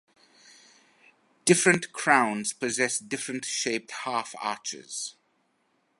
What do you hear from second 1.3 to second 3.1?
Different crowns possess